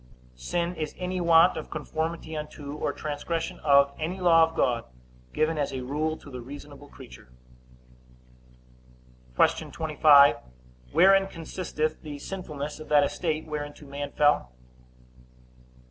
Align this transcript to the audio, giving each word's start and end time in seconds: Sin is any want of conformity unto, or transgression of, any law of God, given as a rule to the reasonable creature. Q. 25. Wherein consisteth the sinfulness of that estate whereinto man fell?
Sin 0.33 0.73
is 0.77 0.95
any 0.97 1.21
want 1.21 1.55
of 1.57 1.69
conformity 1.69 2.35
unto, 2.35 2.73
or 2.73 2.91
transgression 2.91 3.59
of, 3.59 3.93
any 3.99 4.19
law 4.19 4.41
of 4.49 4.55
God, 4.55 4.85
given 5.31 5.59
as 5.59 5.71
a 5.71 5.83
rule 5.83 6.17
to 6.17 6.31
the 6.31 6.41
reasonable 6.41 6.87
creature. 6.87 7.29
Q. 9.35 9.69
25. 9.69 10.37
Wherein 10.91 11.27
consisteth 11.27 12.01
the 12.01 12.17
sinfulness 12.17 12.79
of 12.79 12.89
that 12.89 13.03
estate 13.03 13.45
whereinto 13.45 13.85
man 13.85 14.11
fell? 14.11 14.51